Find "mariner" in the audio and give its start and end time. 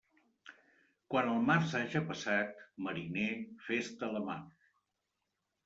2.87-3.29